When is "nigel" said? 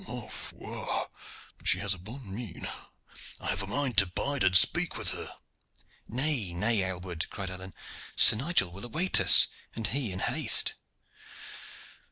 8.37-8.71